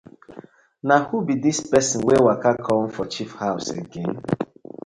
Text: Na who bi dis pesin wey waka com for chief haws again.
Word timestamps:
Na 0.87 0.97
who 1.05 1.15
bi 1.25 1.33
dis 1.43 1.59
pesin 1.69 2.01
wey 2.07 2.21
waka 2.25 2.51
com 2.65 2.83
for 2.95 3.05
chief 3.13 3.31
haws 3.39 3.67
again. 3.81 4.13